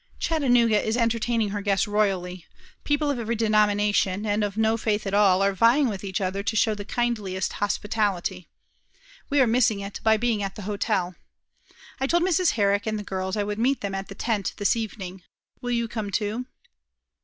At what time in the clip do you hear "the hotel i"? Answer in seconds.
10.55-12.07